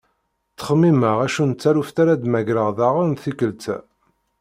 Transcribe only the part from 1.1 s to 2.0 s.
acu n taluft